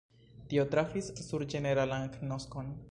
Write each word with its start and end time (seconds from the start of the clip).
Tio 0.53 0.63
trafis 0.71 1.11
sur 1.29 1.47
ĝeneralan 1.55 2.09
agnoskon. 2.11 2.79